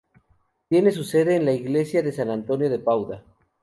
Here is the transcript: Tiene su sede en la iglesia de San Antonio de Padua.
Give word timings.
Tiene 0.67 0.91
su 0.91 1.03
sede 1.03 1.35
en 1.35 1.45
la 1.45 1.53
iglesia 1.53 2.01
de 2.01 2.11
San 2.11 2.31
Antonio 2.31 2.71
de 2.71 2.79
Padua. 2.79 3.23